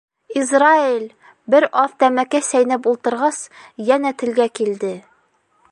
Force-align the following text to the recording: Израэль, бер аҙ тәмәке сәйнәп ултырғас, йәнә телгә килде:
Израэль, 0.43 1.05
бер 1.55 1.67
аҙ 1.81 1.93
тәмәке 2.03 2.41
сәйнәп 2.49 2.89
ултырғас, 2.93 3.41
йәнә 3.89 4.17
телгә 4.25 4.51
килде: 4.61 4.95